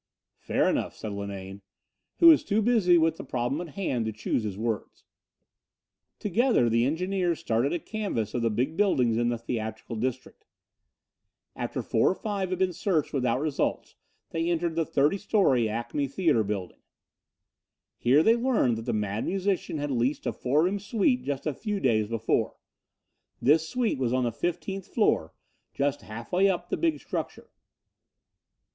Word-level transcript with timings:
"Fair 0.39 0.67
enough," 0.67 0.95
said 0.95 1.11
Linane, 1.11 1.61
who 2.17 2.25
was 2.29 2.43
too 2.43 2.59
busy 2.63 2.97
with 2.97 3.17
the 3.17 3.23
problem 3.23 3.61
at 3.61 3.75
hand 3.75 4.03
to 4.05 4.11
choose 4.11 4.41
his 4.41 4.57
words. 4.57 5.03
Together 6.17 6.69
the 6.69 6.85
engineers 6.87 7.39
started 7.39 7.71
a 7.71 7.77
canvass 7.77 8.33
of 8.33 8.41
the 8.41 8.49
big 8.49 8.75
buildings 8.75 9.15
in 9.15 9.29
the 9.29 9.37
theatrical 9.37 9.95
district. 9.95 10.43
After 11.55 11.83
four 11.83 12.09
or 12.09 12.15
five 12.15 12.49
had 12.49 12.57
been 12.57 12.73
searched 12.73 13.13
without 13.13 13.41
result 13.41 13.93
they 14.31 14.49
entered 14.49 14.75
the 14.75 14.87
30 14.87 15.19
story 15.19 15.69
Acme 15.69 16.07
Theater 16.07 16.43
building. 16.43 16.81
Here 17.95 18.23
they 18.23 18.35
learned 18.35 18.79
that 18.79 18.85
the 18.87 18.93
Mad 18.93 19.23
Musician 19.27 19.77
had 19.77 19.91
leased 19.91 20.25
a 20.25 20.33
four 20.33 20.63
room 20.63 20.79
suite 20.79 21.21
just 21.21 21.45
a 21.45 21.53
few 21.53 21.79
days 21.79 22.07
before. 22.07 22.55
This 23.39 23.69
suite 23.69 23.99
was 23.99 24.13
on 24.13 24.23
the 24.23 24.31
fifteenth 24.31 24.87
floor, 24.87 25.31
just 25.75 26.01
half 26.01 26.31
way 26.31 26.49
up 26.49 26.63
in 26.63 26.67
the 26.71 26.81
big 26.81 26.99
structure. 26.99 27.51